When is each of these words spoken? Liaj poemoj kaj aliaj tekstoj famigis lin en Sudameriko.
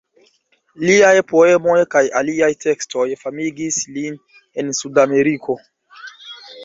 Liaj 0.83 1.11
poemoj 1.31 1.75
kaj 1.95 2.01
aliaj 2.21 2.49
tekstoj 2.67 3.05
famigis 3.25 3.79
lin 3.99 4.19
en 4.63 4.73
Sudameriko. 4.83 5.59